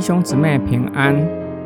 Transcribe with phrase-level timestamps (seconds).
[0.00, 1.14] 弟兄姊妹平安。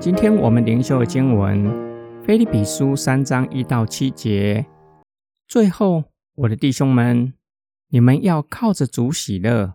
[0.01, 1.65] 今天我们灵修的经文
[2.25, 4.67] 《菲利比书》三章一到七节。
[5.47, 6.03] 最后，
[6.35, 7.33] 我的弟兄们，
[7.91, 9.75] 你们要靠着主喜乐。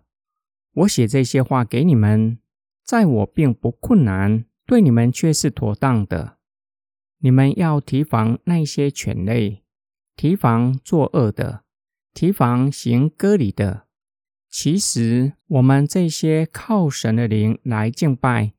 [0.74, 2.38] 我写这些话给你们，
[2.84, 6.36] 在我并不困难，对你们却是妥当的。
[7.20, 9.64] 你们要提防那些犬类，
[10.18, 11.64] 提防作恶的，
[12.14, 13.86] 提防行割礼的。
[14.50, 18.54] 其实，我们这些靠神的灵来敬拜，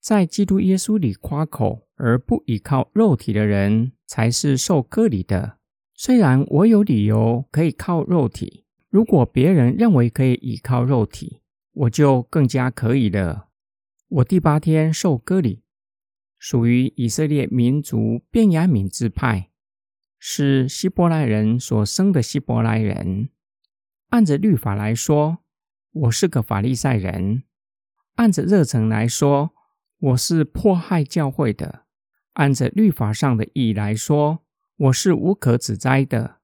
[0.00, 5.58] 在基督耶稣里夸口而不依靠肉体的人，才是受割礼的。
[5.94, 13.48] 虽然我有理由可以靠肉体，如果别人认为可以依靠肉体，我就更加可以了。
[14.08, 15.62] 我第八天受割礼，
[16.38, 19.50] 属于以色列民族便雅悯支派，
[20.18, 23.28] 是希伯来人所生的希伯来人。
[24.10, 25.38] 按着律法来说，
[25.90, 27.42] 我是个法利赛人；
[28.14, 29.50] 按着热诚来说，
[29.98, 31.80] 我是迫害教会的；
[32.34, 34.44] 按着律法上的意义来说，
[34.76, 36.36] 我是无可指摘的。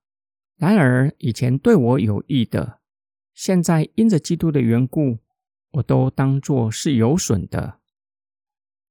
[0.57, 2.81] 然而，以前对我有益的，
[3.33, 5.19] 现在因着基督的缘故，
[5.75, 7.79] 我都当作是有损的。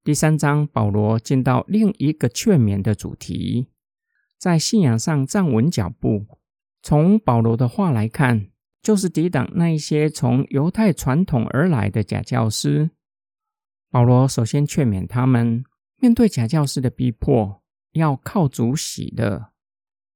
[0.02, 3.68] 第三章，保罗进到另一个劝勉的主题，
[4.38, 6.26] 在信仰上站稳脚步。
[6.82, 8.48] 从保罗的话来看。
[8.82, 12.92] 就是抵挡那一些从犹太传统而来的假教师。
[13.90, 15.64] 保罗首先劝勉他们，
[15.98, 19.52] 面对假教师的逼迫，要靠主喜乐。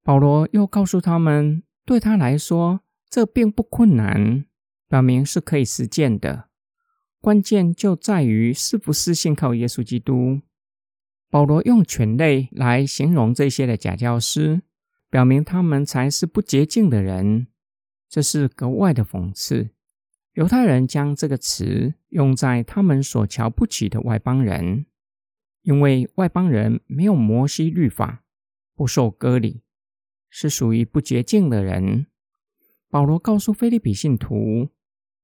[0.04, 4.46] 保罗又告诉他们，对他来说，这并不困难，
[4.88, 6.50] 表明是可以实践的。
[7.20, 10.42] 关键就在于是不是信靠耶稣基督。
[11.30, 14.62] 保罗用犬类来形容这些的假教师，
[15.10, 17.48] 表明他们才是不洁净的人。
[18.08, 19.72] 这是格外的讽刺。
[20.34, 24.86] 犹太人将这个词用在他们所瞧不起的外邦人，
[25.62, 28.26] 因为外邦人没有摩西律法，
[28.76, 29.62] 不受割礼，
[30.30, 32.08] 是属于不洁净的人。
[32.90, 34.70] 保罗告诉菲利比信徒，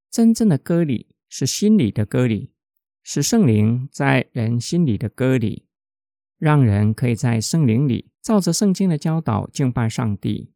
[0.09, 2.53] 真正的割礼是心里的割礼，
[3.03, 5.65] 是圣灵在人心里的割礼，
[6.37, 10.53] 让人可以在圣灵里照着圣经的教导敬拜上帝。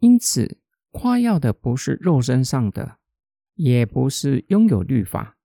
[0.00, 0.58] 因此。
[0.98, 2.96] 夸耀的不是肉身上的，
[3.54, 5.36] 也不是拥有律法，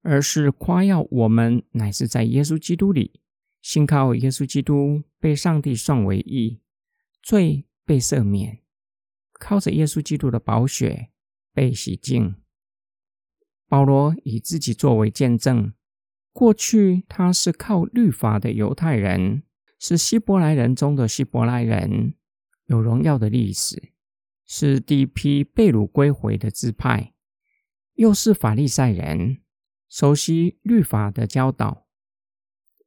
[0.00, 3.20] 而是夸耀我们乃是在耶稣基督里，
[3.60, 6.62] 信靠耶稣基督被上帝算为义，
[7.22, 8.62] 罪被赦免，
[9.34, 11.10] 靠着耶稣基督的宝血
[11.52, 12.34] 被洗净。
[13.68, 15.74] 保罗以自己作为见证，
[16.32, 19.42] 过去他是靠律法的犹太人，
[19.78, 22.14] 是希伯来人中的希伯来人，
[22.64, 23.92] 有荣耀的历史。
[24.46, 27.12] 是第一批被掳归回的支派，
[27.94, 29.38] 又是法利赛人，
[29.88, 31.86] 熟悉律法的教导。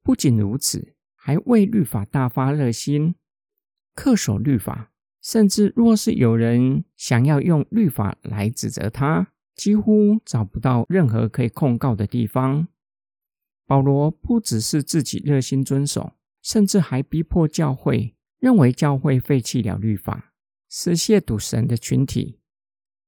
[0.02, 3.16] 不仅如此，还为律法大发热心，
[3.96, 4.92] 恪守律法。
[5.22, 12.70] 甚至若是有人想要用律法来指责他，几乎找不到任何可以控告的地方。
[13.68, 20.29] 保罗不只是自己热心遵守，甚至还逼迫教会，认为教会废弃了律法。
[20.70, 22.40] 是亵渎神的群体，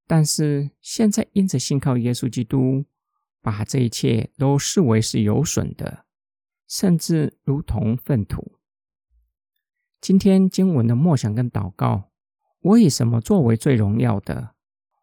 [0.08, 2.86] 但是现在因着信靠耶稣基督，
[3.40, 6.06] 把这一切都视为是有损的，
[6.68, 8.54] 甚至如同粪土。
[10.02, 12.10] 今天经文的默想跟祷告，
[12.62, 14.56] 我以什么作为最荣耀的？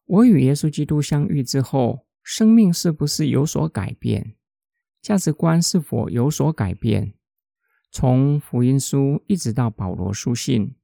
[0.07, 4.35] 我与耶稣基督相遇之后，生命是不是有所改变？
[5.01, 7.15] 价值观是否有所改变？
[7.93, 10.75] 从福音书一直到保罗书信。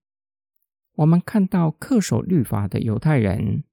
[0.96, 3.64] 我们看到恪守律法的犹太人，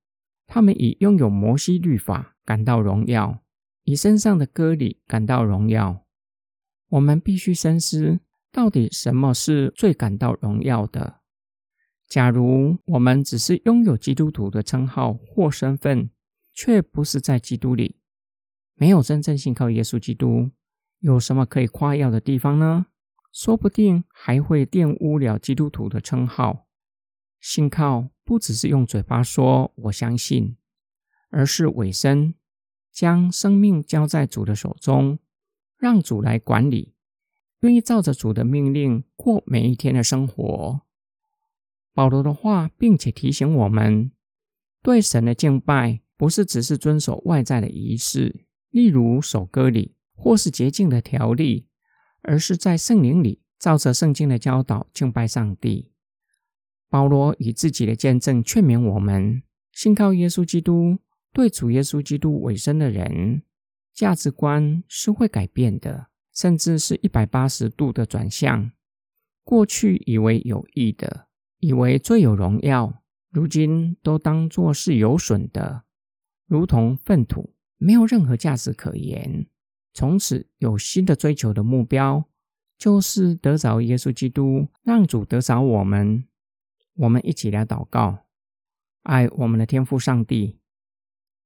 [0.48, 3.44] 他们以拥有摩西律法感到荣耀，
[3.84, 6.04] 以身上的割礼感到荣耀。
[6.90, 8.20] 我们必须深思，
[8.52, 11.22] 到底什么是最感到荣耀的？
[12.10, 16.10] 假如我们只是拥有基督徒的称号或身份，
[16.54, 17.98] 却不是在基督里，
[18.76, 20.50] 没有真正信靠耶稣基督，
[21.00, 22.88] 有什么可以夸耀的地方呢？
[23.32, 26.66] 说不定还会玷污了基督徒的称号。
[27.42, 30.56] 信靠不只是用嘴巴说“我相信”，
[31.32, 32.36] 而是委身，
[32.94, 35.18] 将生命交在主的手中，
[35.78, 36.94] 让主来管理，
[37.62, 40.82] 愿意照着主的命令过每一天的生活。
[41.94, 44.12] 保罗的话，并且提醒我们，
[44.84, 51.68] 对神的敬拜不是只是遵守外在的仪式，例如守歌礼或是洁净的条例，
[52.22, 55.91] 而是在圣灵里照着圣经的教导敬拜上帝。
[56.92, 59.42] 保罗以自己的见证劝勉我们：
[59.72, 60.98] 信靠耶稣基督、
[61.32, 63.44] 对主耶稣基督委身的人，
[63.94, 68.74] 价值观是会改变的，甚至是一百八十度的转向。
[69.46, 71.28] 过去以为有益的，
[71.60, 75.84] 以为最有荣耀，如今都当作是有损的，
[76.46, 79.48] 如同粪土，没有任何价值可言。
[79.94, 82.26] 从此有新的追求的目标，
[82.78, 86.26] 就是得着耶稣基督，让主得着我们。
[86.96, 88.26] 我们一起来祷告，
[89.04, 90.60] 爱我们的天父上帝。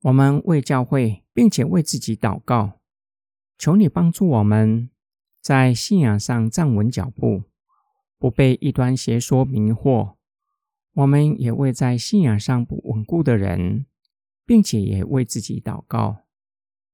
[0.01, 2.79] 我们为教会，并且为自己祷告，
[3.57, 4.89] 求你帮助我们
[5.41, 7.43] 在信仰上站稳脚步，
[8.19, 10.15] 不被异端邪说迷惑。
[10.93, 13.85] 我们也为在信仰上不稳固的人，
[14.45, 16.23] 并且也为自己祷告。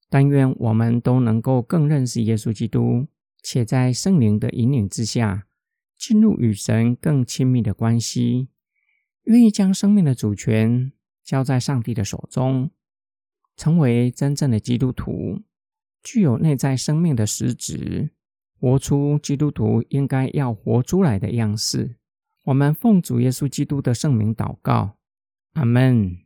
[0.10, 3.08] 但愿我们都能够更认识耶稣基督，
[3.44, 5.48] 且在圣灵的引领之下，
[6.02, 8.48] 进入与神更亲密的关系，
[9.26, 10.92] 愿意将生命的主权
[11.24, 12.72] 交在上帝的手中，
[13.56, 15.44] 成为真正的基督徒，
[16.02, 18.10] 具有内在生命的实质，
[18.60, 21.98] 活出基督徒应该要活出来的样式。
[22.46, 24.98] 我们奉主耶稣基督的圣名祷告，
[25.54, 26.18] 阿门。